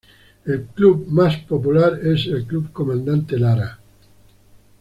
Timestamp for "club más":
0.63-1.37